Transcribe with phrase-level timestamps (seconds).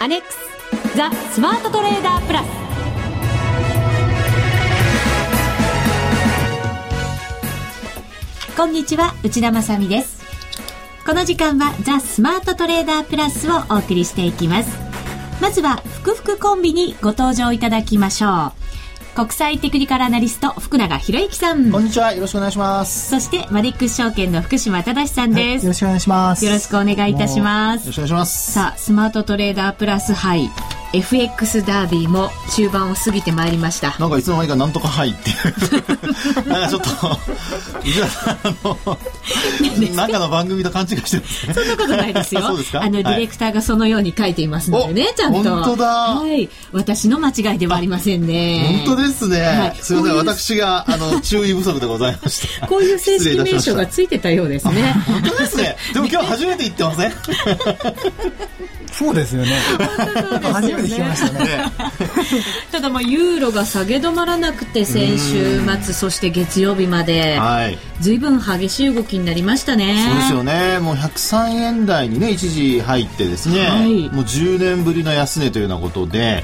[0.00, 0.38] アネックス
[0.96, 2.46] ザ・スマートトレーダープラス。
[8.56, 10.22] こんにちは内田まさです。
[11.04, 14.78] この時間はザ・スマートトレーダープラスをお送りしていきます。
[15.40, 18.57] まずは福福コンビにご登場いただきましょう。
[19.18, 21.72] 国際テクニカルアナリスト福永博之さん。
[21.72, 22.14] こんにちは。
[22.14, 23.10] よろしくお願いします。
[23.10, 26.44] そしてマネックス証券の福島正さんです、はい、よろしくお願いします。
[26.44, 27.80] よろしくお願いいたします。
[27.80, 28.52] よろしくお願いします。
[28.52, 30.48] さあスマートトレーダープラス杯
[30.94, 33.94] FX ダービーも中盤を過ぎてまいりました。
[33.98, 35.30] なんかいつの間にかなんとか入って。
[36.48, 36.88] なんかちょっと
[37.84, 38.78] 伊沢さんの
[39.94, 41.54] なんかの番組と勘違いしてるんですね。
[41.54, 42.40] そんなことないですよ。
[42.48, 42.82] そうですか？
[42.82, 45.42] あの、ディレクターがそのように書いていますのでねちゃんと。
[45.42, 45.86] 本当だ。
[45.86, 46.48] はい。
[46.72, 48.82] 私の間違いではありませんね。
[48.86, 50.16] 本当ですね、はい、すみません。
[50.16, 54.94] 私があの 注意不足でございましたこういう正式名称がついてたようですね。
[55.06, 55.76] 本当ですね。
[55.92, 57.12] でも今日初めて言ってません？
[58.98, 59.52] そうですよね。
[60.52, 61.62] 初めて聞きましたね。
[62.72, 70.04] ただまあユーロが下げ止まらなくて先週末そして月曜日まで、はい、ずいぶん激しい動きになりましたね。
[70.08, 70.80] そうですよね。
[70.80, 76.42] もう103円台にね一時入ってですね、はい、もう10年ぶりの安値というようなことで、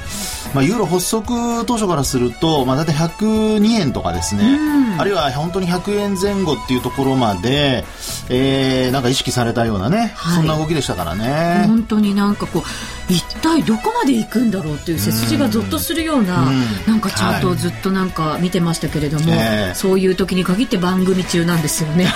[0.55, 4.59] まあユーロ発足当初からするとまあだいたい102円とかですね、
[4.99, 7.85] あるいは本当に100円前後っていうところまで、
[8.29, 11.65] えー、なんか意識されたようなね、はい、そんな動きでしたからね。
[11.67, 16.51] 本当になんかこう一体どこまで行くんだろうっていう背筋がぞっとするような、
[16.87, 22.13] なんかチャートをずっとなんか見てましたけれども、はい、そういう時に限って番組中なんですよね。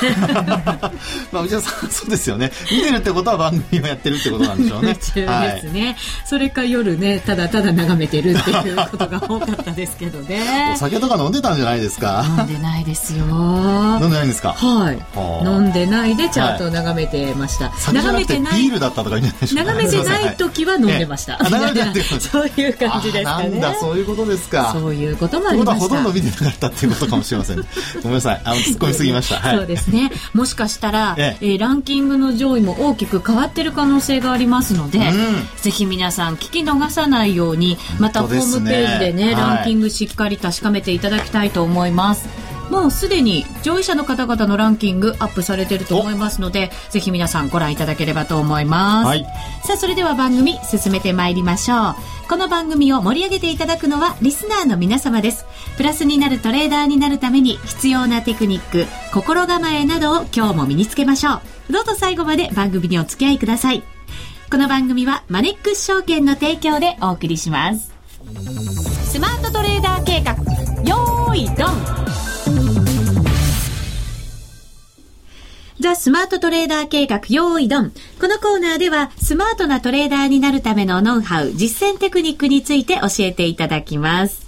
[1.31, 2.51] まあ内田さんそうですよね。
[2.73, 4.97] 見てるってことは番組をやってるってことなんでしょうね。
[5.01, 10.73] 中ですね、はい、それか夜ねただただ眺めてるっていうことが多かったですけどね。
[10.75, 12.25] お酒とか飲んでたんじゃないですか？
[12.39, 13.25] 飲んでないですよ。
[13.27, 14.55] 飲んでないんですか？
[14.55, 14.98] はい。
[15.45, 17.69] 飲んでないでチャートを眺めてました。
[17.69, 19.57] はい、眺めてないビールだったとかじゃないでしょ。
[19.57, 21.17] 眺めてない時は飲んでました。
[22.20, 23.48] そういう感じですかね。
[23.51, 24.73] なんだそういうことですか。
[24.73, 25.80] そういうこともありました。
[25.80, 27.56] ほとんど見てなかったっていうことかもしれません。
[28.02, 28.40] ごめんなさい。
[28.45, 29.51] あの突っ込みすぎました。
[29.51, 30.11] そうですね。
[30.34, 35.01] もしかしたら、ええランキングの上位も大きく変わってる可能性がありますので、
[35.61, 42.28] ぜひ皆さん聞き逃さないように、またホームページでねランキングしっかり確かめていただきたいと思います。
[42.70, 49.24] もうすでに上位者の方々のランキングアップされていると思いますのでぜひ皆さんご覧いただければと思います、はい、
[49.64, 51.95] さあそれでは番組進めてまいりましょう。
[52.28, 55.46] この番組を盛り上げていただくのはリスナーの皆様です。
[55.78, 58.84] プラスになるトレーダーになるために必要なテクニック
[59.14, 61.40] 心構えなどを今日も身につけましょ
[61.70, 61.73] う。
[61.73, 63.83] どうぞ最後まで番組にお付き合いください。
[64.51, 67.92] この番組はマネックス証券の提供でお送りします。
[69.11, 70.33] スマートトレーダー計画。
[70.84, 72.08] よーいドン
[75.80, 77.92] ザ・スマートトレーダー計画用意ドン。
[78.20, 84.44] このコーナーではスマートなトレーダーになるためのノウハウ、実践テクニックについて教えていただきます。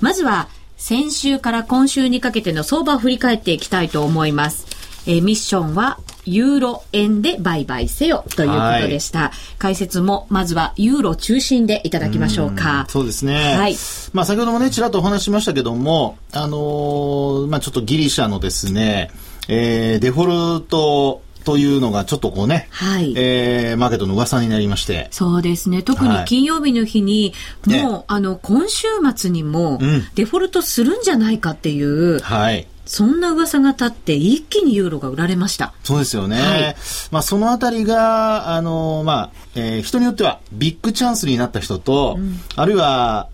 [0.00, 4.66] まずは先週から今週にかけての相場を振り返っていきたいと思います。
[5.08, 9.18] えー、ミッションはユーロ円で売買せよということでした。
[9.18, 12.84] はい、解説もまずはユーロ中心でいただきましょうか。
[12.88, 13.56] うそうですね。
[13.56, 13.74] はい。
[14.12, 19.10] まあ先ほどもね、ちらっとお話ししましたけども、あのー、まあちょっとギリシャのですね、
[19.48, 25.08] えー、デフォルトというのがちょっとこうね、はい、えー、マーケットの噂になりまして。
[25.10, 25.82] そうですね。
[25.82, 27.32] 特に金曜日の日に、
[27.66, 29.80] はい、もう、ね、あの、今週末にも、
[30.14, 32.66] デフォルトするんじゃないかっていう、はい。
[32.84, 35.74] そんな噂が立って一気にユーロが売られました。
[35.84, 36.36] そうですよね。
[36.40, 36.76] はい、
[37.10, 43.28] まあそのあたりが、あの、まあ、えー、人によってはビッグチャンスになった人と、うん、あるいは、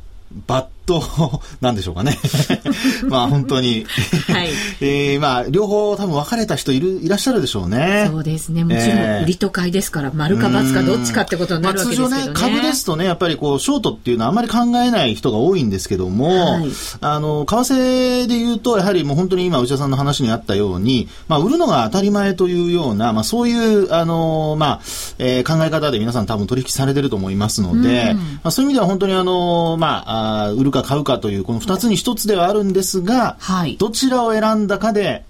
[0.46, 1.02] バッと、
[1.60, 2.18] なんでしょうかね。
[3.08, 3.86] まあ本当に
[4.32, 4.50] はい。
[4.80, 8.08] えー、まあ両方多分分かれた人いる、いらっしゃるでしょうね。
[8.10, 8.64] そうですね。
[8.64, 12.16] もちろん、売りと買いですから、丸か×かどっちかってことになるわけですけどね。
[12.16, 16.68] まあ、通常ね、株ですとね、やっぱりこう、ショートっていうのはあんまり考えない人が多いんですけども、はい、
[17.00, 24.80] あの、為替で言うと、やはりもう本当に今内田さんの話にあったように、まあ売るのが当たり前というような、まあそういう、あの、まあ、
[25.18, 35.24] えー、考え方で皆さん多分取引されてると思いますので、まあそういう意味では本当にあの、まあ、あ売るか買うかという、この2つに1つではあるんですが、はい、どちらを選んだかで、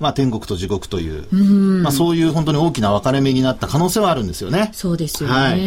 [0.00, 1.36] まあ、天国と地獄という、う
[1.82, 4.70] まあ、そういう本当に大きな分かれ目になった可能性はあるんですよね。
[4.72, 5.34] そうですよね。
[5.34, 5.60] はい、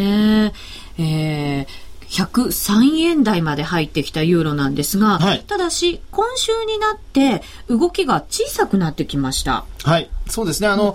[1.04, 9.66] えー103円台まで入ってきたユーロなんですが、はい、ただし今週になって動きが小さくなってきました。
[9.84, 10.08] はい。
[10.28, 10.68] そうですね。
[10.68, 10.94] あの、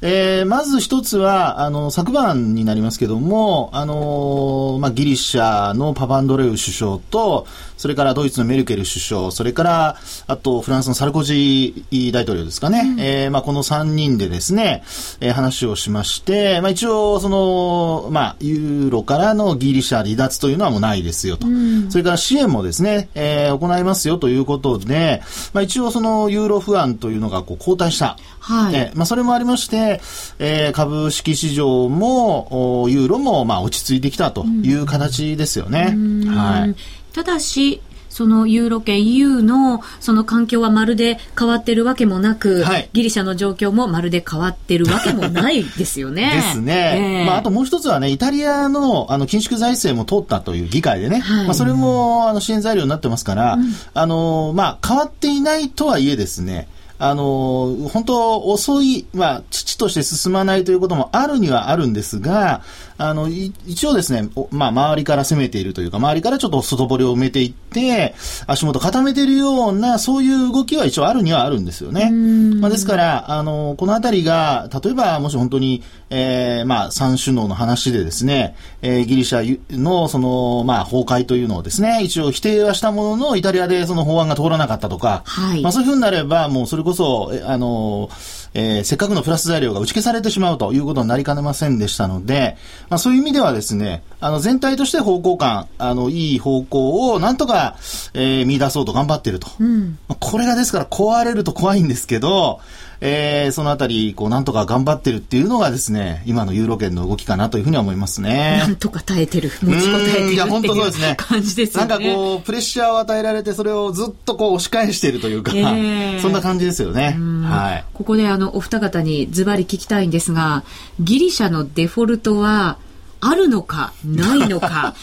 [0.00, 7.46] えー、まず一つは、あの、昨晩になりますけども、あの、まあ、ギリシャのパパンドレウ首相と、
[7.76, 9.96] それからドイツのメルケル首相、それから、
[10.26, 12.80] あと、フランスのサルコジー大統領ですかね。
[12.80, 14.84] うん、えー、まあ、この3人でですね、
[15.20, 21.46] えー、話をしまして、まあ、一応、その、まあ、ユーロからのギリシャ離脱というのはもうないですよと。
[21.46, 25.22] うん、それから支援もですね、えー、行いますよということで、
[25.52, 28.16] まあ、一応そのユーロ不安というのがこう後退した。
[28.40, 28.73] はい。
[28.74, 30.00] えー、まあ、それもありまして、
[30.38, 35.96] えー、株式市場も、ユーロも、まあ、落ち着いてきたという形ですよね。
[36.26, 36.74] はい。
[37.14, 37.80] ただし、
[38.14, 46.30] そのユーロ圏 EU のその環境はまるで変わってるわけもなく、はい、ギリシャの状況もまるで変わってるわけもないですよね。
[46.46, 47.18] ですね。
[47.20, 56.68] えー、まあ、あともう一つはね、イタリアのあの緊縮財政も通ったという議会でね、はい、まあ、それもあの支援材料になってますから、うん、あの、まあ、変わっていないとはいえですね、
[56.98, 62.62] あの、本当遅い、まあ、父として進まないということもあるにはあるんですが、
[62.96, 68.14] あの、一応ですね、まあ、周りから攻めているというか、周りからちょっと外堀を埋めていって、
[68.46, 72.10] 足元固めているような、そういう動きは一応あるにはあるんですよね。
[72.10, 88.08] まあ、ですから、あの、このあたりが、例えば、もし本当に、えー、まあ、三首脳の話でですね、えー、ギリシャの、その、まあ、崩壊というのをですね、一応否定はしたものの、イタリアでその法案が通らなかったとか、はい、まあ、そういうふうになれば、もうそれこそ、あの、
[88.54, 92.56] えー、せっかくのプラス材料が打ち消されてしまうということになりかねませんでしたので、
[92.88, 97.76] まあ、そういう意味ではですね、あの、全体として方向感、あの、いい方向をなんとか、
[98.14, 99.48] えー、見出そうと頑張っていると。
[99.60, 102.60] うん、これがですから壊れると怖いんですけど、
[103.02, 108.56] えー、そのあたり、こう、なんとか頑張ってるっていうのがですね、今のユーロ圏の動きかなというふうには思いますね。
[108.60, 109.50] なんとか耐えてる。
[109.62, 111.16] 持ちこたえてるいや、本当そうですね。
[111.18, 111.84] 感じですね。
[111.84, 117.18] なんかこう、プレッシャーを与えられて、それをずっとこう、押し返しているというか、えー、そんな感じですよね。
[117.44, 117.84] はい。
[117.92, 120.64] ここであの、お二方にズバリ聞きたいんですが、
[120.98, 122.78] ギリシャのデフォルトは、
[123.26, 124.94] あるのか、ないのか。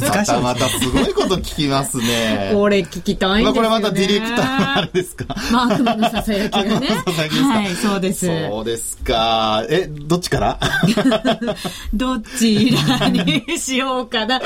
[0.00, 2.50] 難しい、またすごいこと聞きますね。
[2.52, 5.34] これ聞きたいんですよ、ね、まあ、これまたディレクターのあれですか？
[5.50, 6.88] まあ、悪魔のささやきがね。
[6.88, 8.26] はい、そうです。
[8.26, 9.64] そうですか。
[9.70, 10.60] え、どっちから？
[11.94, 14.36] どっちらにしようかな？
[14.36, 14.40] あ、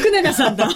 [0.00, 0.68] 福永さんだ。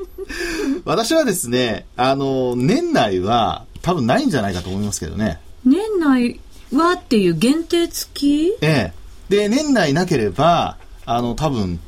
[0.84, 5.40] 私はですね、あの、年内は多分ないんじゃないかと思いますけどね。
[5.64, 6.40] 年内
[6.74, 8.48] はっていう限定付き？
[8.60, 8.97] ええ。
[9.28, 10.76] で、年内なければ、
[11.06, 11.80] あの、多分、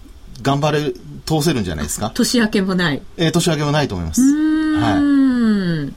[0.42, 0.92] 頑張れ、
[1.26, 2.10] 通せるんじゃないですか？
[2.10, 3.02] 年明けもない。
[3.16, 4.20] えー、年明けもないと思います。
[4.22, 5.92] はい。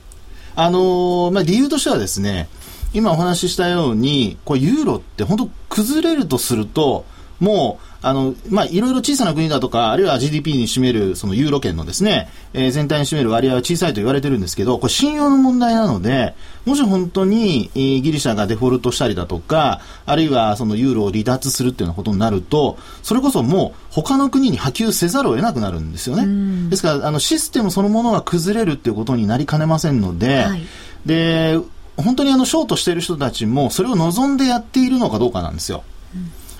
[0.56, 2.48] あのー、まあ、理由としてはですね、
[2.92, 7.04] 今お話ししたように、これユーロって本当崩れるとすると、
[7.40, 16.34] もう、あの、まあ、いろいろ小さな国だとか、あるいは GDP に占める、そのユーロ圏のですね、えー、全体に占める割合は小さいと言われてるんですけど、これ信用の問題なので、
[16.66, 26.68] もし本当に、えー、ギリシャがデフォルトしたりだとか、あるいはそのユーロを離脱するっていうようなことになると、それこそもう他の国に波及せざるを得なくなるんですよね。
[26.68, 30.62] ですから、あの、システムそのものが崩れるっていうことになりかねませんので、はい、
[31.06, 31.58] で、
[31.96, 35.84] 本当にあの、ショートしている人たちも、それを望んでやっているのかどうかなんですよ。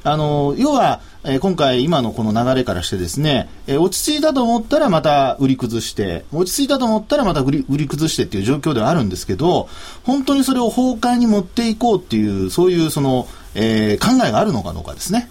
[0.04, 9.68] あの、要は、えー、今回、今のこの流れからしてですね、えー、落ち着いたと思ったらまた売り崩して、落ち着いたと思ったらまた売り売り崩してっていう状況ではあるんですけど、
[10.04, 15.28] 本当にそれを崩壊に持っていこうっていう、そういうその、えー、考えがあるのかどうかですね。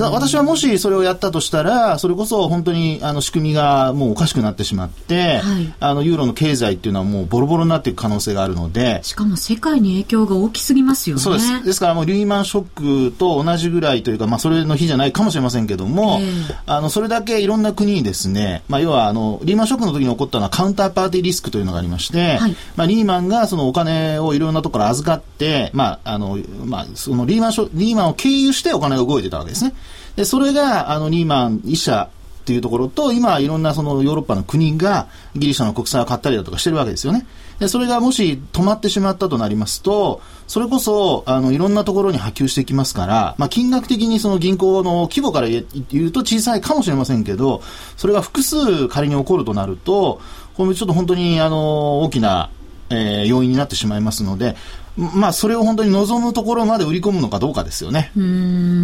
[0.00, 9.00] 私はもしそれをやったとしたら、それこそ本当にあの仕組みがもうおかしくなってしまって、はい、あのユーロの経済っていうのはもうボロボロになっていく可能性があるので。
[9.02, 11.22] しかも世界に影響が大きすぎますよね。
[11.22, 11.64] そうです。
[11.64, 29.74] ですからもうリーマンショックと同じぐらいというか、まあそれの日じゃないかもしれませんけども、えー、あのそれだけいろんな国にですね、まあ要はあのリーマンショックの時に起こったのはカウンターパーティーリスクというのがありまして、はい、まあリーマンがそのお金をいろんなところ預かって、まああのまあそのリーマンショリーマンを経由してお金が動いてたわけですね。
[30.16, 32.08] で、それが、あの、リーマン一社
[32.44, 37.26] っていうところと、今、いろんなそのヨーロッパの国がギリシャの国債を買ったりだとかしてるわけですよね。
[37.58, 45.64] で、それがもし止まってしまったとなりますと、それこそ、あの、いろんなところに波及していきますから、まあ、金額的にその銀行の規模から言
[46.06, 47.62] うと小さいかもしれませんけど、
[47.96, 50.20] それが複数仮に起こるとなると、
[50.56, 52.50] これちょっと本当に、あの、大きな、
[52.90, 54.56] えー、要因になってしまいますので、
[54.96, 58.12] まあ、それを本当に望むところまで売り込むのかどうかですよね。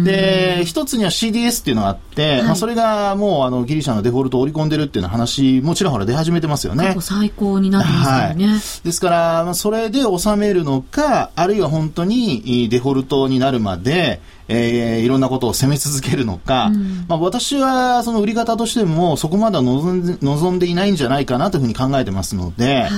[0.03, 6.95] で、一つには CDS っていうのがあって、はい、まあ、それがもうあのギリシャのデフォルトを織り込んでるっていう話もちらほら出始めてますよね。
[6.99, 8.47] 最高になってますよね。
[8.47, 22.89] はい、ですから、まあ、それで収めるのか、あるいは本当にデフォルトになるまで、えー、いろんなことを攻め続けるのか、うん、まあ、私はその売り方としてもそこまでは望んで望んでいないんじゃないかなというふうに考えてますので、はい、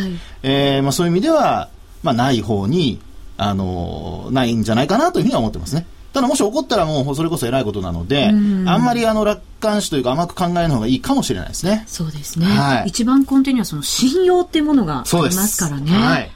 [0.41, 1.69] えー、まあ、そういう意味では
[2.03, 2.99] まあ、ない方に、
[3.37, 5.87] あの、ないんじゃないかなというふうには思ってますね。
[6.13, 11.85] ただもし起こったらもうそれこそ偉いことなので、あんまりあの楽観視というか甘く考える方がいいかもしれないですね。
[11.87, 12.45] そうですね。
[12.45, 15.91] はい、一番根底にはその信用っていうものがありますからね。
[15.91, 16.31] はい。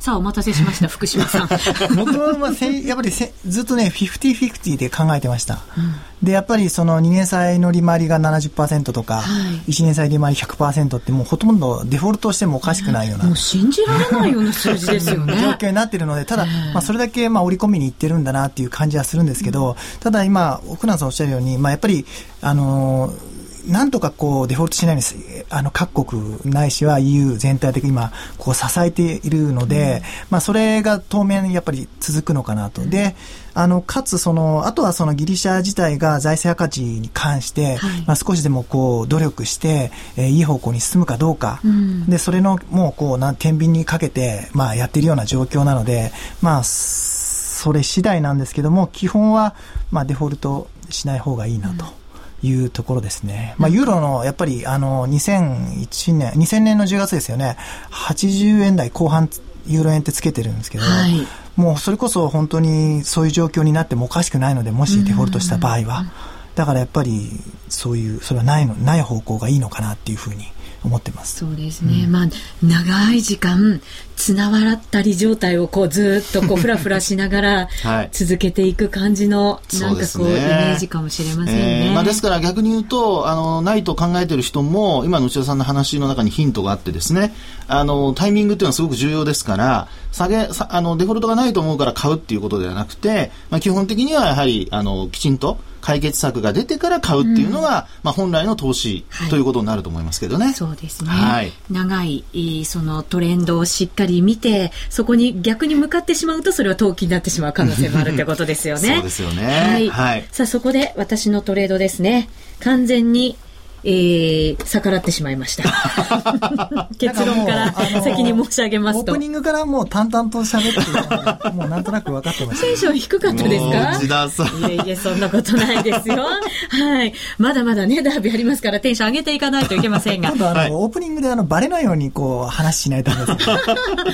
[0.00, 1.48] さあ、お待たせしました、 福島さん。
[1.94, 5.58] 僕は、まあ、やっぱりせずっとね、50-50で考えてました。
[5.76, 9.22] うん、で、やっぱりその2年債の利回りが70%とか、は
[9.68, 13.26] い、1年債利回り100%ってもうほとんどデフォルトしてもおかしくないような。
[13.26, 15.38] もう信じられないような数字ですよね。
[15.38, 22.06] 状況になってるので、ただ、まあ、それだけ、まあ、織り込みにいってるんだなっていう感じはするんですけど、うん、ただ今、奥南さんおっしゃるように、まあ、やっぱり、
[22.40, 23.29] あのー
[23.70, 32.84] なんとかこうデフォルトしないようにあの各国ないしは EU 全体的に今こう支えているので、うん、まあそれが当面やっぱり続くのかなと。
[32.84, 33.14] で、
[33.54, 46.12] あの、かつその、あとはそのギリシャ自体が財政赤字に関して、はい、まあ少しでもこう努力して、えー、いい方向に進むかどうか、うん、で、それのもうこう、な天秤にかけて、まあやっているような状況なので、
[46.42, 49.54] まあ、それ次第なんですけども、基本は、
[49.90, 51.99] まあデフォルトしない方がいいなと。
[52.42, 53.54] うんいうところですね。
[53.58, 57.56] まあ、ユーロの、やっぱり、あの、2001年、2000年の10月ですよね、
[57.90, 59.28] 80円台後半、
[59.66, 66.06] ユーロ円ってつけてるんですけど、はい、もうそれこそ本当にそういう状況になってもおかしくないので、もしデフォルトした場合は。
[66.54, 67.30] だからやっぱり、
[67.68, 70.46] そういう、それはないの、ない方向がいいのかなっていうふうに
[70.84, 71.40] 思ってます。
[71.40, 72.26] そうですね、うん、まあ
[72.62, 73.80] 長い時間
[74.16, 77.68] 綱渡ったり状態をこうずっとこうふらふらしながら
[78.12, 87.32] 続けていく感じの、なんかこう、イメージかもしれませんね、えー、まあ、ですから逆に言うとあのないと考えている人も今の内田さんの話の中にヒントがあってですね。
[87.66, 100.46] あのタイミングっていうのはすごく重要ですから下げあのデフォルトがないと思うから買うっていうことではなくて、まあ、基本的にはやはりあのきちんと解決策が出てから買うっていうのが、うん、まあ、本来の投資ということになると思いますけどね。
[100.46, 101.10] はい、そうですね。
[101.10, 108.94] はい、長いそのトレンドをしっかり見てそこに逆に向かってしまうとそれは投機になってしまう可能性もあるってことですよね。
[108.96, 109.46] そうですよね。
[109.46, 109.88] はい。
[109.88, 112.28] はい、さあそこで私のトレードですね。
[112.60, 113.36] 完全に
[113.84, 115.64] えー、逆らってしまいました。
[116.98, 117.72] 結論から
[118.02, 119.12] 先に申し上げますと。
[119.12, 122.66] オープニングからもう淡々と喋ってるもうなんとなく分かってました。
[122.66, 123.90] テンション低かったですか？
[123.98, 124.46] 内田さん。
[124.46, 126.16] いえいえ、そんなことないですよ。
[126.70, 127.12] はい。
[127.38, 130.28] まだまだね、ダービーありますからテンション上げていかないといけませんが。
[130.30, 133.26] 今度あの、はい、オープニングであの、バレないようにこう、話しないとです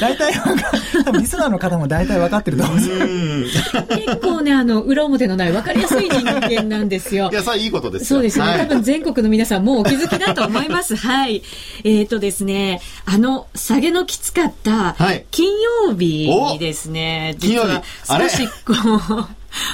[0.00, 0.32] 大体、
[1.04, 3.62] 多分リスナーの方も大体分かってると思うんです
[3.96, 7.28] 結構ね、あの、裏表のない分かりやすい人間なんですよ。
[7.32, 8.50] いや、それいいことですそうですよね。
[8.52, 10.94] はい、多分全国の皆さんもうお気づきだと思います。
[10.96, 11.42] はい。
[11.84, 14.96] えっ、ー、とですね、あの、下げのきつかった
[15.30, 15.52] 金
[15.86, 18.72] 曜日にですね、はい、実は少しこ
[19.14, 19.28] う、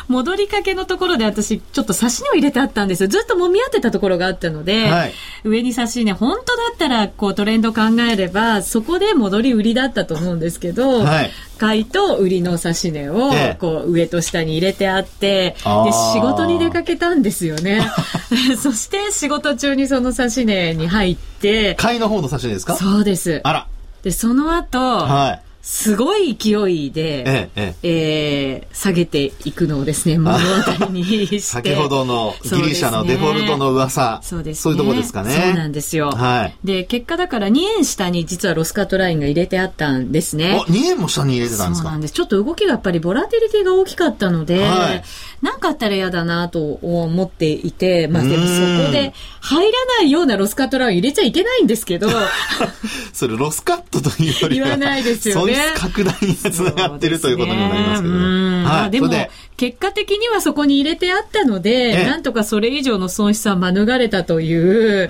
[0.09, 3.09] 戻りかけのところで私、ちょっと刺し値を入れてあったんですよ。
[3.09, 5.13] ずっと揉み合ってたところがあったので、はい、
[5.45, 17.81] 上に刺し値、本当だったら、こうトレンド考えれば、そこで戻り売りだったと思うんですけど、はい、買いと売りの指し値を、こう上と下に入れてあって、で、仕事に出かけたんですよね。
[18.61, 22.77] そして仕事中にその指し値に入って、買いの方の指し値ですか？
[22.77, 23.41] そうです。
[23.45, 23.67] あら。
[24.03, 25.43] で、その後、はい。
[25.63, 31.39] すごい勢いで、えええー、下げていくのをですね、目の当たりにして。
[31.39, 34.21] 先ほどのギリシャのデフォルトの噂。
[34.25, 34.61] そうですね。
[34.63, 35.31] そういうとこですかね。
[35.31, 36.11] そうなんですよ。
[36.11, 36.57] はい。
[36.65, 40.59] で、結果だから2円下に実はロスカットラインが入れてあったんですね。
[40.61, 41.85] あ、2円も下に入れてたんですか？
[41.85, 42.15] そうなんです。
[42.15, 45.05] ちょっと動きがやっぱりボラティリティが大きかったので、はい、
[45.43, 52.09] なんかあったら嫌だなと思っていて、まあでもそこで入らないようなロスカットライン入れちゃいけないんですけど。
[53.15, 54.67] それロスカットというよりは。
[54.67, 55.52] 言わないですよね。
[55.75, 58.15] 拡大につながってる、ということになりますけど。
[58.15, 59.09] はい、でも、
[59.57, 65.09] 結果的にはそこに入れてあったので、なんとかそれ以上の損失は免れたという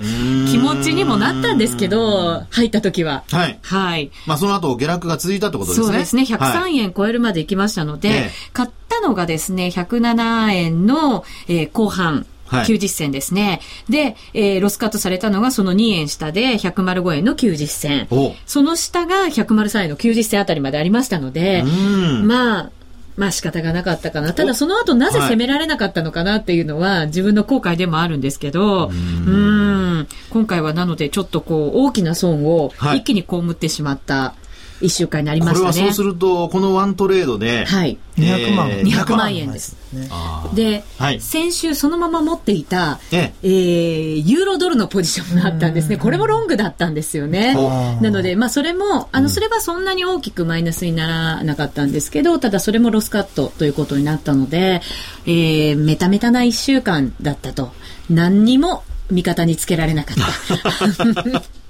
[0.49, 3.23] 気持ちにもなったんですけど、入った時は。
[3.31, 3.59] はい。
[3.61, 4.11] はい。
[4.27, 5.85] まあその後下落が続いたってことですね。
[5.87, 6.23] そうですね。
[6.23, 12.25] 103円超えるまで行きましたので、はい、買ったのがですね、107円の、えー、後半。
[12.61, 13.61] 90銭ですね。
[13.89, 18.07] で、えー、ロスカットされたのがその2円下で105円の90銭。
[18.45, 21.63] その下が103円の90銭あたりまでありましたので、
[22.23, 22.71] まあ、
[23.15, 24.33] まあ仕方がなかったかな。
[24.33, 34.33] ただその後なぜ攻められなかったのかなっていうのは自分の後悔でもあるんですけど、うん、今回はなのでちょっとこう大きな損を一気に被ってしまった
[34.81, 35.71] 1週間になりましたね。
[35.71, 37.97] これはそうすると、このワントレードで、はい。
[38.17, 38.69] 200万。
[38.69, 39.77] えー、200万円です。
[40.53, 45.97] で、はい、先週そのまま持っていた、ええー、ユーロドルのポジションがあったんですね。
[45.97, 47.53] これもロングだったんですよね。
[48.01, 54.81] なので、まあそれも、あの、それはそんなに大きくマイナスにならなかったんですけど、ただそれもロスカットということになったので、
[55.25, 57.71] えー、メタメタな1週間だったと。
[58.09, 61.43] 何にも味方につけられなかった。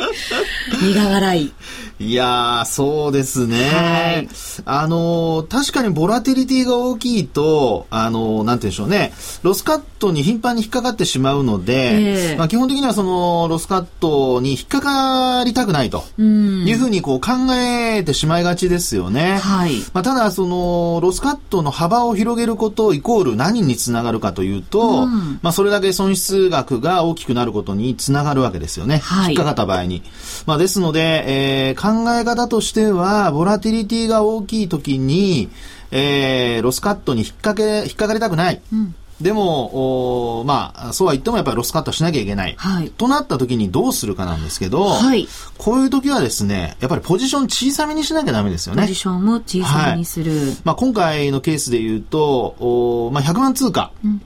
[0.82, 1.52] 苦笑い。
[2.00, 3.56] いやー、そうですね。
[3.56, 4.28] はい、
[4.64, 19.36] あのー、確かにボラティリティが大きいと、あのー、なんて言うんでしょうね、ロスカットに頻繁に引っかかってしまうので、えー、まあ、基本的にはその、ロスカットに引っかかりたくないというふうにこう考えてしまいがちですよね。
[19.36, 19.80] はい。
[19.92, 29.00] まあ、ただ、その、ロスカットの幅を広げることイコール何につながるかというと、うん、まあ、それだけ損失額が大きくなることにつながるわけですよね。
[29.04, 30.02] はい、引っかかった場合に。
[30.46, 31.24] まあ、ですので、
[31.68, 35.50] えー、考え方としては、ボラティリティが大きい時に、
[35.90, 38.62] えー、ロスカットに引っ掛け、引っかかりたくない。
[38.72, 42.54] うんでも、おまあ、そうは言ってもやっぱりロスカットしなきゃいけない。
[42.56, 45.28] はい、となった時にどうするかなんですけど、はい、
[45.58, 48.82] こういう時はですね、やっぱりポジション小さめにしなきゃダメですよね。
[48.82, 50.32] ポジションも小さめにする。
[50.32, 53.92] はい、まあ、今回のケースで言うと、おまあ、100万通貨。
[54.04, 54.22] うん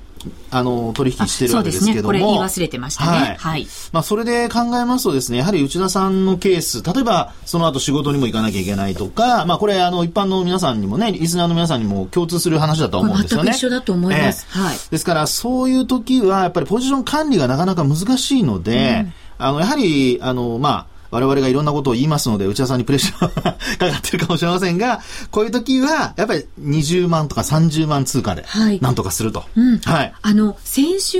[0.51, 2.09] あの、取引してるわけですけども。
[2.09, 3.19] これ言い忘れてましたね。
[3.19, 3.37] はい。
[3.37, 13.45] はい、まあ、それで考えますとですね、やはり内田さんのケース、例えば、その後仕事にも行かなきゃいけないとか、まあ、これ、あの、一般の皆さんにもね、リスナーの皆さんにも共通する話だと思うんですよね。
[13.45, 14.47] 全く一緒だと思います。
[14.51, 14.77] えー、はい。
[14.91, 28.45] ですから、そういう時は、やっぱりポジション管理がなかなか難しいので、うん、あの、やはり、あの、まあ、我々がいろんなことを言いますので、内田さんにプレッシャーが かかってるかもしれませんが、こういう時は、やっぱり20万とか30万通貨で、
[28.81, 29.41] なんとかすると。
[29.41, 29.61] はい。
[29.61, 31.19] うん、はい、あの、先週、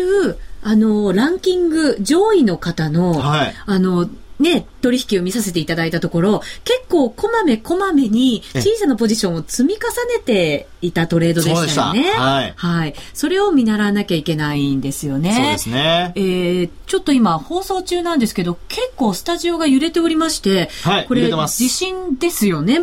[0.63, 9.81] あの、ランキング上位の方の、はい、あの、ね、取引を見させていただいたところ、結構こまめこまめに小さなポジションを積み重
[10.17, 12.11] ねていたトレードでしたよね。
[12.13, 12.55] はい。
[12.57, 12.95] はい。
[13.13, 15.33] それを見習わなきゃいけないんですよね。
[15.33, 16.13] そうですね。
[16.17, 22.83] えー、ちょっと今放送中なんですけど、結構スタジオが揺れておりまして、はい、これ地震ですよね。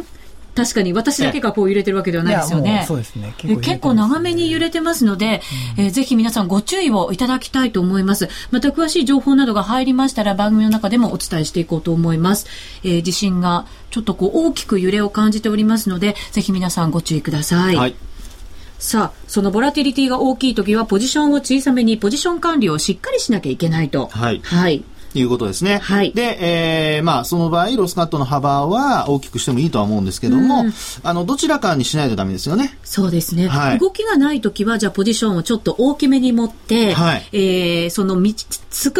[0.55, 2.83] 確かに私だけがこう揺れてるわけではないですよね。
[2.87, 3.33] そうですね。
[3.37, 5.41] 結構、結構長めに揺れてますので、
[5.77, 8.27] うん、えー、ぜひ皆さんご注意をいただきたいと思います。
[8.51, 12.47] また詳しい情報などが入りましたら番組の中でもお伝えしていこうと思います。
[12.83, 17.75] えー、地震がちょっとこう大きく揺れを感じておりますので、ぜひ皆さんご注意ください。
[17.75, 17.95] はい。
[18.81, 24.07] さあ、そのボラティリティが大きい時はポジションを小さめにポジション管理をしっかりしなきゃいけないと。
[24.07, 24.41] はい。
[24.43, 24.83] はい。
[25.19, 25.79] いうことですね。
[25.79, 26.11] はい。
[26.13, 32.77] で、えー、まあ、その場合、ロスカットの幅は大きくしてもいいとは思うんですけども、うん、あの、どちらかにしないとダメですよね。
[32.83, 33.47] そうですね。
[33.47, 38.35] はい、動きがないときは、じゃあ、ポジションをちょっと大きめに持って、はい、えー、そのみ、
[38.71, 38.91] 少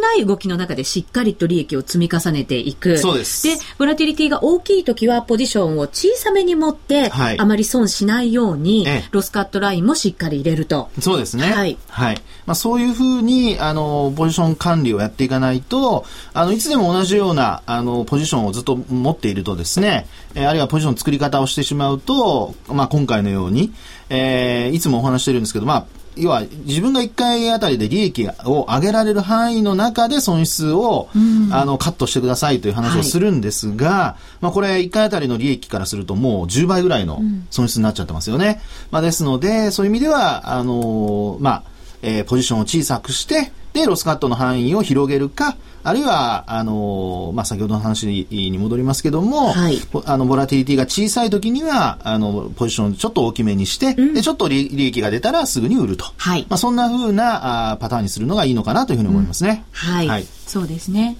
[0.00, 2.98] ない動きの中でしっかりと利益を積み重ねていく。
[2.98, 3.46] そうです。
[3.46, 10.90] で、ボラティリティが大きいときは、ポジションを小さめに持って、はい、あまり損しないように、ロスカットラインもしっかり入れると。
[11.00, 11.52] そうですね。
[11.52, 11.76] はい。
[11.88, 12.22] はい。
[12.46, 23.72] まあ、そういうふうに、あの、ポジション管理をやっていかないと、あの、いつでも同じような、あの、ポジションをずっと持っているとですね、えー、あるいはポジション作り方をしてしまうと、まあ、今回のように、
[24.08, 31.08] えー、いつもお話してるんですけど、まあ、要は自分が1回あたりで利益を上げられる範囲の中で損失を、
[31.52, 37.20] あのカットしてくださいという話をするんですが、はい、まあ、これ1回あたりの利益からするともう10倍ぐらいの
[37.50, 38.60] 損失になっちゃってますよね。
[38.90, 41.62] まあ、ですのでそういう意味ではあのまあ
[42.02, 56.04] えー、ポジションを小さくしてでロスカットの範囲を広げるかあるいは、あの、まあ、先ほどの話に戻りますけども、はい、あの、ボラティリティが小さい時には、あの、ポジションちょっと大きめにして、うん、で、ちょっと利益が出たらすぐに売ると。
[56.18, 56.46] はい。
[56.50, 59.64] まあ、そんな風なあパターンにするのがいいのかなというふうに思いますね。
[59.72, 60.26] うん、はい、はい。
[60.46, 61.16] そうですね。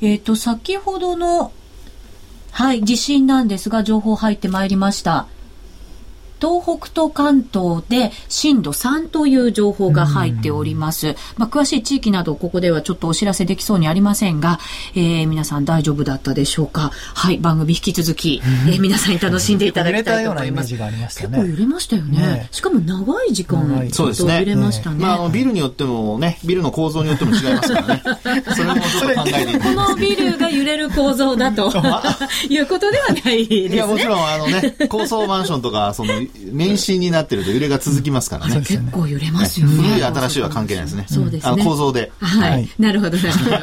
[0.00, 1.50] えっ、ー、と、先ほどの、
[2.52, 5.26] はい、地震なんですが、情報入ってまいりました。
[6.40, 11.16] 東北と関東で震度3という情報が入っております。
[11.36, 14.58] まあ、詳しい地域などここではちょっとお知らせできそうにありませんが、
[14.94, 16.90] えー、皆さん大丈夫だったでしょうか？
[17.14, 20.74] はい、番組引き続き、 えー、皆さんに楽しんでいただきたいと思います。
[20.74, 22.18] 結構揺れましたよね。
[22.18, 24.96] ねしかも長い時間、ちょっと揺れましたね。
[24.96, 28.02] ねまあ、ビルによってもね、ビルの構造によっても違いますからね。
[28.54, 31.72] それもちょっと考えてこのビルが揺れる構造だと
[32.48, 33.74] いうことではないですね。
[33.74, 36.12] いや、もちろん、あのね、高層マンションとか、その、
[36.52, 38.56] 免震になってると揺れが続きますからね。
[38.60, 39.76] 結構揺れますよね。
[39.76, 41.06] 古い新しいは関係ないですね。
[41.08, 41.64] そうですね。
[41.64, 42.10] 構造で。
[42.20, 42.68] はい。
[42.78, 43.56] なるほど、なるほど。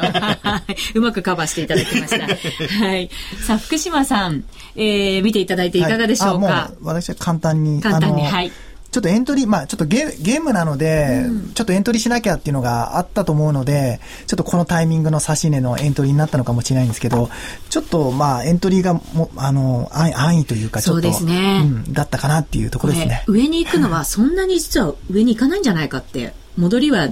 [0.94, 2.84] うまくカバーしていただきました。
[2.84, 3.10] はい。
[3.46, 4.44] さあ、福島さん、
[4.76, 6.72] えー、見ていただいていかがでしょうか？
[6.82, 7.80] 私は簡単に。
[7.80, 8.52] 簡単に、はい。
[8.90, 17.28] ちょっとエントリー、まあちょっとゲゲームなので、うん、ちょっとエントリーしなきゃっていうのがあったと思うので、ちょっとこのタイミングの指値のエントリーになったのかもしれないんですけど、
[17.68, 23.24] ちょっとまあエントリーがも、あの、安易というか、ちょっと、そうですね、うん、だったかなっていうところですね。
[23.26, 27.08] 上に行くのはそんなに実は上に行かないんじゃないかって、戻りは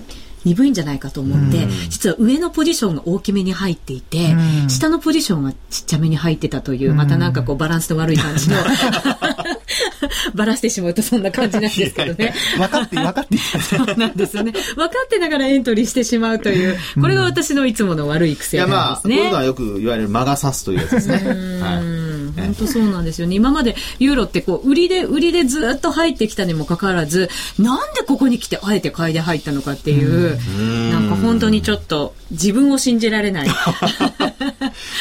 [0.47, 4.35] 鈍いんじゃないかと思って、実は上のポジションが大きめに入っていて、
[4.69, 8.57] 下のポジションはちっちゃめに入ってたという、またなんかこうバランスの悪い感じの
[10.35, 12.33] ばらしてしまうとそんな感じなんですけどね。
[12.57, 13.39] 分かって、分かって。
[13.39, 14.53] そうなんですよね。
[14.53, 19.15] 分かってながらエントリーしてしまうという、これが私のいつもの悪い癖なんですね。
[19.17, 21.17] いやまあ、こういうのはよく言われる魔が差すというやつですね。
[21.61, 22.16] はい。
[22.37, 23.35] 本当そうなんですよね。
[23.35, 33.49] 今までユーロってこう、売りで、売りでずっと入ってきたにもかかわらず、なんでここに来てあえて買いで入ったのかっていう、うなんか本当にちょっと自分を信じられない。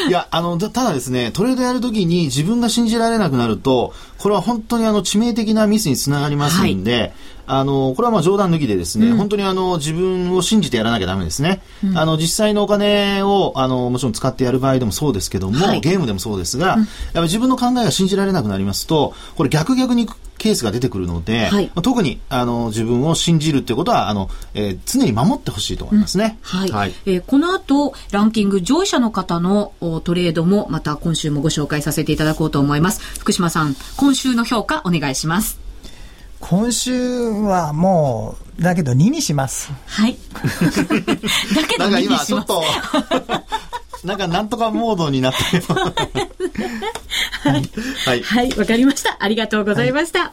[0.08, 7.14] いや、あの、ただですね、トレードやるときに自分が信じられなくなると、これは本当にあの致命的なミスにつながりますんで、はい。
[7.48, 11.62] あの、これはまあ冗談抜きでですね、うん、本当にあの、自分を信じてやらなきゃダメですね。
[11.84, 26.38] うん、あの、実際のお金を、あの、もちろん使ってやる場合でもそうですけども、はい、ゲームでもそうですが、うん、やっぱ自分の考えが信じられなくなりますと、これ逆逆にケースが出てくるので、はい、まあ、特にあの自分を信じるということはあの、えー、常に守ってほしいと思いますね。
[26.42, 33.02] はい、はい、えー、この後ランキング上位者の方のトレードもまた今週もご紹介させていただこうと思います。
[33.20, 35.60] 福島さん、今週の評価お願いします。
[36.40, 39.72] 今週はもう、だけど2にします。
[39.88, 40.18] はい。
[40.34, 42.20] だけど2にします。
[42.20, 42.64] なんか今ちょっと
[44.06, 45.60] なんかなんとかモードになって
[47.42, 47.64] はい。
[48.06, 48.22] はい。
[48.22, 49.18] はい、わかりました。
[49.20, 50.32] ありがとうございました。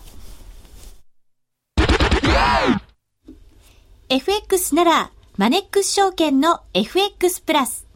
[1.76, 2.78] は
[4.08, 7.86] い、FX なら、マネックス証券の FX プラス。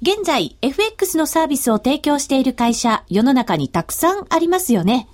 [0.00, 5.08] 現在、FX のサービスを提供している会社、世の中にたくさんありますよね。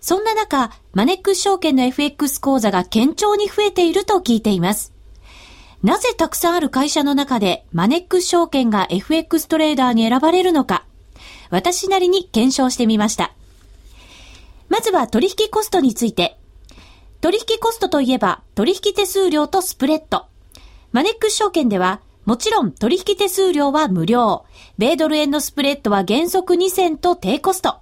[0.00, 4.95] そんな中、マネックス証券の FX 講座が堅調に増えていると聞いています。
[5.86, 10.84] なぜたくさんある会社の中でマネックス証券が FX トレーダーに選ばれるのか、
[11.48, 13.32] 私なりに検証してみました。
[14.68, 16.38] まずは取引コストについて。
[17.20, 20.26] 取引コストといえば取引手数料とスプレッド。
[20.90, 24.44] マネックス証券ではもちろん取引手数料は無料。
[24.78, 27.76] 米ドル円のスプレッドは原則2銭と低コスト。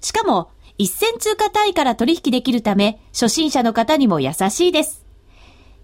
[0.00, 5.01] しかも、1銭通貨単位から取引できるため、初心者の方にも優しいです。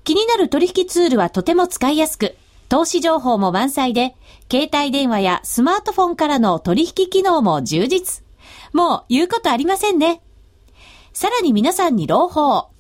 [0.09, 2.35] 気になる取引ツールはとても使いやすく、
[2.71, 4.17] 投資情報も満載で、
[4.51, 8.25] 携帯電話やスマートフォンからの取引機能も充実。
[8.73, 10.23] もう言うことありませんね。
[11.13, 12.71] さらに皆さんに朗報。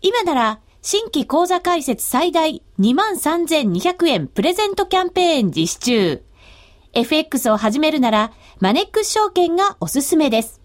[0.00, 6.24] 今なら、新規口座開設最大23,200円プレゼントキャンペーン実施中。
[6.94, 10.62] FX を始めるなら、マネックス証券がおすすめです。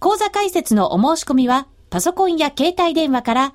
[0.00, 3.54] 口座開設のお申し込みは、パソコンや携帯電話から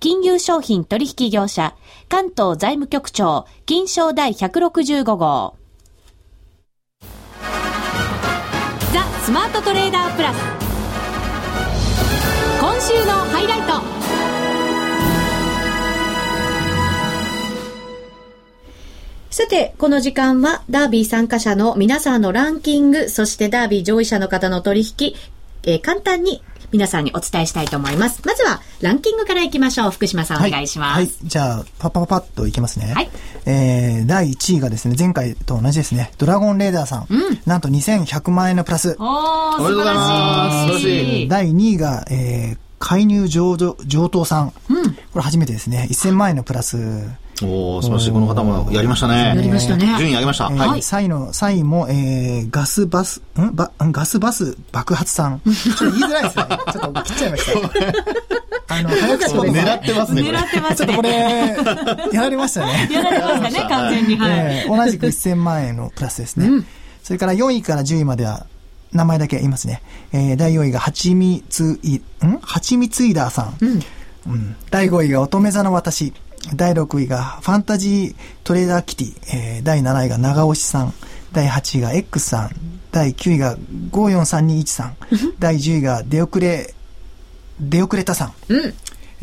[0.00, 1.74] 金融商品取引業者、
[2.08, 5.56] 関東財務局長、金賞第165号。
[8.92, 10.36] ザ・スマートトレーダープラス。
[12.60, 13.94] 今週のハイライト。
[19.30, 25.16] さて、この時間はダービー参加者の皆さんのランキング、そしてダービー上位者の方の取引、
[25.66, 26.42] えー、簡単に
[26.74, 28.20] 皆さんにお伝えしたいと思います。
[28.26, 29.90] まずは、ランキングからいきましょう。
[29.92, 30.96] 福島さん、お願いします。
[30.96, 31.10] はい。
[31.22, 32.92] じゃあ、パパパパッといきますね。
[32.94, 33.10] はい。
[33.46, 37.06] えー、第1位がですね、前回と同じですね、ドラゴンレーダーさん。
[37.08, 37.40] うん。
[37.46, 38.96] なんと2100万円のプラス。
[38.98, 41.28] おー、素晴らしい。
[41.28, 44.52] 第2位が、えー、介入上上等さん。
[44.68, 44.94] うん。
[44.94, 46.76] これ初めてですね、1000万円のプラス。
[47.42, 48.12] おお素晴らしい。
[48.12, 49.34] この方もやりましたね。
[49.34, 49.86] やりましたね。
[49.98, 50.44] 順位上げました。
[50.44, 50.80] えー、はい。
[50.80, 53.54] 3位の、3位も、えー、ガスバス、ん？
[53.54, 55.40] ばガスバス爆発さん。
[55.44, 56.44] ちょっと言いづらいですね。
[56.72, 57.60] ちょっと切っちゃいました。
[58.76, 59.60] あの、早口言葉。
[59.60, 60.22] 狙ってますね。
[60.22, 60.76] 狙ってますね。
[60.76, 61.10] ちょっとこれ、
[62.12, 62.88] やられましたね。
[62.90, 64.16] やられましたね、完全に。
[64.16, 64.30] はい。
[64.30, 66.46] えー、同じく1000万円のプラスですね。
[66.46, 66.66] うん、
[67.02, 68.46] それから4位から10位までは、
[68.92, 69.82] 名前だけ言いますね。
[70.12, 72.38] えー、第4位が、はちみつい、ん？
[72.40, 73.56] はちみついだーさん。
[73.60, 73.82] うん。
[74.26, 76.14] うん、第5位が乙女座の私。
[76.52, 80.92] 第6位がファンタジートレーダーキティ、えー、第7位が長押しさん、
[81.32, 82.50] 第8位が X さん、
[82.92, 83.56] 第9位が
[83.90, 84.96] 54321さん、
[85.38, 86.74] 第10位が出遅れ、
[87.60, 88.74] 出遅れたさん、うん、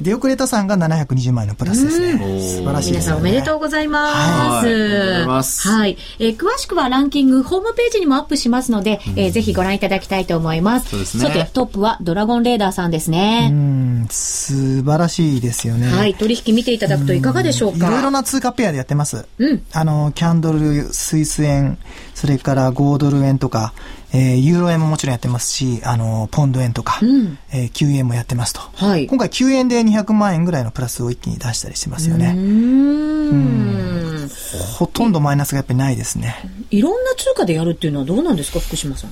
[0.01, 2.17] 出遅れたさんが720万円のプラスですね。
[2.39, 4.67] 素晴らしいです、ね、皆さんおめでとうございます。
[4.67, 5.81] はい。
[5.81, 5.97] はい。
[6.19, 10.89] えー、詳しくはランキング、ホームページにもアップしますので、うん、えー、ぜひご覧いただきたいと思います。
[10.89, 11.23] そうですね。
[11.25, 13.49] さて、トップはドラゴンレーダーさんですね。
[13.51, 15.87] うん、素晴らしいですよね。
[15.87, 16.15] はい。
[16.15, 17.87] 取引見ていただくといかがでしょうか？
[17.87, 19.25] いろいろな通貨ペアでやってます。
[19.37, 19.63] うん。
[19.73, 21.77] あの、キャンドル、スイス円、
[22.21, 23.73] それから5ドル円とか、
[24.13, 28.59] えー、ユーロ円ももちろんやってますし、あの、ポンド円とか、うん、えー、9円もやってますと。
[28.75, 29.07] はい。
[29.07, 32.35] 今回9円で200万円ぐらいのプラスを一気に出したりしてますよね。
[32.37, 34.29] うん
[34.77, 36.35] ほとんどマイナスがやっぱりないですね。
[36.69, 39.11] いろんな通貨でやるっていうのはどうなんですか、福島さん。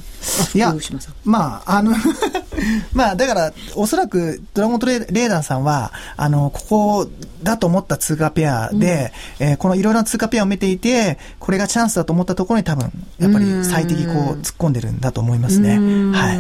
[0.56, 0.72] いや、
[1.24, 1.96] まあ、あの
[2.94, 6.62] まあ、だから、おそらく、ドラゴントレーダーさんは、あの、こ
[7.06, 7.10] こ
[7.44, 15.78] だと思った通貨ペアで、うん、えー、このいろいろな通貨ペアを見ていて、これがチャンスだと思ったところに多分、やっぱり最適こう突っ込んでるんだと思いますね。
[16.14, 16.40] はい。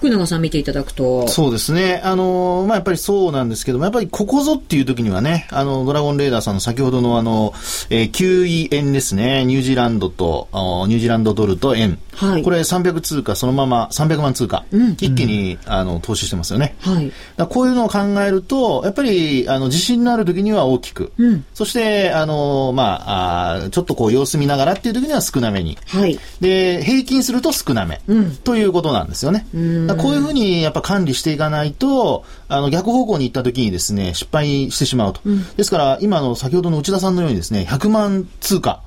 [0.00, 1.28] 福永さん見ていただくと。
[1.28, 2.00] そうですね。
[2.02, 7.52] あの、まあ、やっぱりそうなんですけども、やっぱりここぞっていう時にはね、あの、ドラゴンレーダーさんの先ほどのあの、
[7.90, 9.44] えー、9円ですね。
[9.44, 10.48] ニュージーランドと、
[10.88, 11.98] ニュージーランドドルと円。
[12.14, 12.42] はい。
[12.42, 14.64] これ300通貨、そのまま300万通貨。
[14.72, 16.76] うん、一気に、あの、投資してますよね。
[16.80, 17.12] はい。
[17.48, 21.12] こういうのを考えると、やっぱり、あの、自信のある時には大きく。
[21.18, 21.44] うん。
[21.52, 25.76] そして、あの、まあ、あちょっとこう様子見ながらっていう時には少なめに。
[25.88, 26.18] はい。
[26.40, 28.00] で、平均すると少なめ。
[28.06, 28.36] うん。
[28.36, 29.46] ということなんですよね。
[29.54, 29.89] うん。
[29.96, 35.20] こういうふうに、やっぱ管理していかないと、あの、逆方向に行った時にですね、失敗してしまうと。
[35.24, 38.82] うん、ですから、今の先ほどの内田さんのようにですね、100万通貨、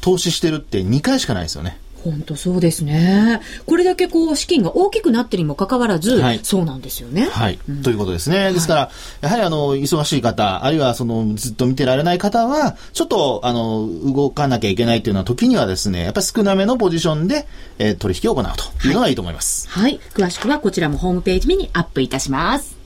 [0.00, 1.78] 投資してるって2回しかないですよね。
[2.10, 3.40] 本当そうですね。
[3.66, 7.28] これだけこう資金が大きくなってるにもかかわらず、はい、そうなんですよね。
[7.30, 8.52] はい、うん、ということですね。
[8.52, 8.90] ですから、はい、
[9.22, 17.46] やはりあの忙しい方、あるいはそのずっと見てられない方は、ちょっとあの動かなきゃいけないというような時にはですね、やっぱり少なめのポジションで、
[17.78, 18.44] えー、取引を行う
[18.80, 19.68] というのがいいと思います。
[19.70, 22.76] はい、はい、詳しくはこちらもホームページにアップいたします。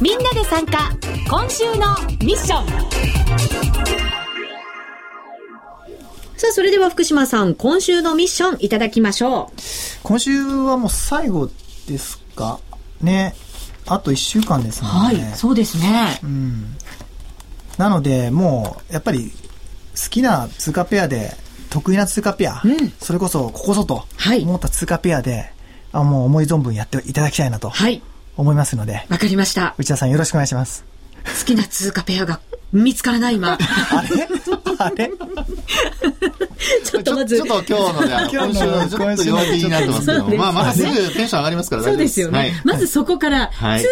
[0.00, 0.90] みんなで参加
[1.28, 2.62] 今週のミッショ
[4.14, 4.17] ン
[6.38, 9.60] さあ、それでは福島さん、今週のミッションいただきましょう。
[10.04, 11.50] 今週はもう最後
[11.88, 12.60] ですか
[13.00, 13.34] ね。
[13.86, 14.88] あと1週間ですね。
[14.88, 16.20] はい、そうですね。
[16.22, 16.76] うん。
[17.76, 19.32] なので、もう、やっぱり、
[20.00, 21.32] 好きな通貨ペアで、
[21.70, 24.04] 得意な通貨ペア、うん、それこそ、ここぞと
[24.44, 25.50] 思った通貨ペアで、
[25.90, 27.72] あもう思い存分やっていただきたいなと、
[28.36, 29.04] 思いますので。
[29.08, 29.74] わ、かりました。
[29.76, 30.84] 内田さんよろしくお願いします。
[31.40, 32.38] 好きな通貨ペアが
[32.72, 33.54] 見つからない今。
[33.54, 34.28] あれ？
[34.78, 35.10] あれ？
[36.84, 37.36] ちょっとまず。
[37.36, 42.60] ちょっと今日のね、 今週のちょっと弱気になってますけど、まあまたすぐテンション上がりますからそうですよね。
[42.64, 43.82] まずそこから、通貨選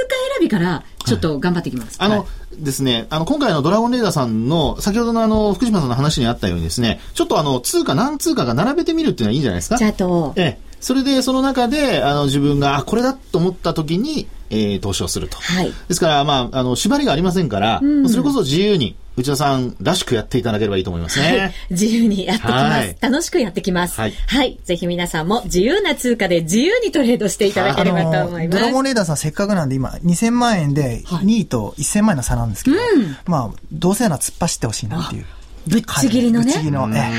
[0.40, 1.96] びから、ちょっと頑張っていきます。
[1.98, 2.26] あの、
[2.58, 9.78] ですね、あの、今回のドラゴンレーダーさんの、先ほどのあの、福島さんの話にあったようにですね、ちょっとあの、通貨何通貨か並べてみるっていうのはいいんじゃないですか？
[9.78, 10.32] チャートを。
[10.36, 10.65] ええ。
[10.80, 15.38] それで、その中で、あの、自分が、あ、これだと思った時に、えー、投資をすると。
[15.38, 15.72] はい。
[15.88, 21.38] ですから、まあ、あの、縛りがありませんから、うん、それこそ自由に、内田さんらしくやっていただければいいと思いますね。
[21.38, 24.12] はい、自由にやってきます、はい、楽しくやってきます、はい。
[24.12, 24.60] はい。
[24.62, 28.60] ぜひ皆さんも自由な通貨で自由にトレードしていただければと思います。
[28.60, 35.24] ドラゴンレーダーさんせっかくなんで今、2000万円で2位と1000万円の差なんですけど、うん、まあ、どうせなら突っ走ってほしいなっていう。
[35.66, 36.44] ぶっちぎりのね。
[36.44, 37.10] ぶっちぎりの、ね。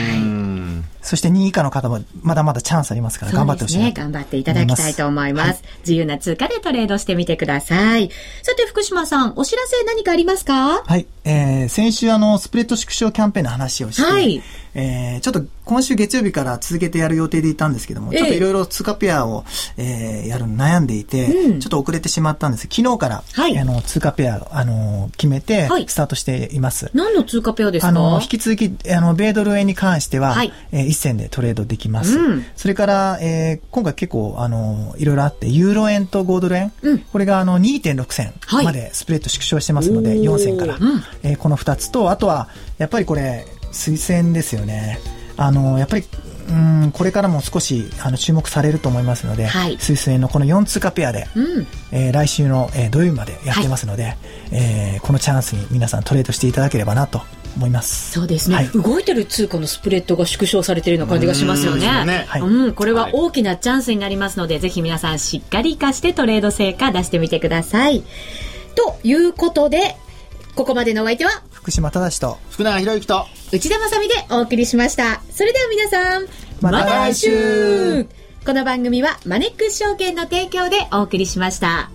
[1.08, 3.94] そして2位以下の方もまだまだチャンスありますから頑張ってほしいね。
[3.96, 5.48] 頑張っていただきたいと思います。
[5.48, 8.10] はい、自由な通貨でトレードしてみてください。
[8.44, 10.84] さて福島さん、お知らせ何かありますか？
[10.84, 11.08] はい。
[11.24, 14.42] えー、先週あの、スプレッド縮小キャンペーンの話をして、はい、
[14.76, 19.44] えー、ちょっと今週月曜日から続けてやる予定でいたんですけども、ちょっといろいろ通貨ペアを、
[19.76, 22.68] えー、やるの悩んでいて、うん、ちょっと遅れてしまったんです。
[22.72, 26.90] 昨日から、はい、あの、通貨ペア、あの、決めて、スタートしています。
[26.94, 27.90] 何の通貨ペアですか？
[27.90, 32.18] あの、引き続き、あの、米ドル円に関しては、はい、えー、一銭でトレードできます。
[32.18, 38.34] うん、それから、えー、今回結構、あの、いろいろあって、ユーロ円と5ドル円、うん、これがあの、2.6銭
[38.64, 45.00] までスプレッド縮小してますので、はい、4銭から、うん、えー、この2つと、あとは、やっぱりこれ、推薦ですよね。
[45.38, 46.04] あの、やっぱり、
[46.50, 46.52] う
[46.88, 54.18] ん、これからも少しあの注目されると思いますので、はい、スイス円のこの4通貨ペアで、うん、えー、来週の、えー、土曜日までやってますので、はい、
[54.52, 57.22] えー、このチャンスに皆さんトレードしていただければなと
[57.58, 58.12] 思います。
[58.12, 61.88] そうですね、はい、動いてる通貨のスプレッドが縮小されているような感じがしますよね。
[61.88, 62.26] うん、ね。
[62.28, 68.04] はい、うん、これは大きなチャンスになりますので、ぜひ皆さんしっかり活かしてトレード成果出してみてください。
[68.76, 69.98] ということで、
[70.56, 71.44] ここまでのお相手は？
[71.52, 75.22] 福島正と福永博之と内田まさでお送りしました。
[75.32, 76.28] それでは皆さん、
[76.62, 78.08] また来週。
[78.46, 81.92] この番組はマネックス証券の提供でお送りしました。